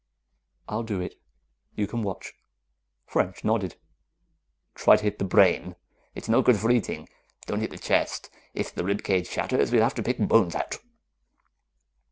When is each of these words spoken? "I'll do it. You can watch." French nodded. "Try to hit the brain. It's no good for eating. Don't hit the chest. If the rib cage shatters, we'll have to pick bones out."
"I'll 0.67 0.81
do 0.81 0.99
it. 0.99 1.21
You 1.75 1.85
can 1.85 2.01
watch." 2.01 2.33
French 3.05 3.43
nodded. 3.43 3.75
"Try 4.73 4.95
to 4.95 5.03
hit 5.03 5.19
the 5.19 5.25
brain. 5.25 5.75
It's 6.15 6.27
no 6.27 6.41
good 6.41 6.57
for 6.57 6.71
eating. 6.71 7.07
Don't 7.45 7.59
hit 7.61 7.69
the 7.69 7.77
chest. 7.77 8.31
If 8.55 8.73
the 8.73 8.83
rib 8.83 9.03
cage 9.03 9.27
shatters, 9.27 9.71
we'll 9.71 9.83
have 9.83 9.93
to 9.93 10.01
pick 10.01 10.17
bones 10.17 10.55
out." 10.55 10.79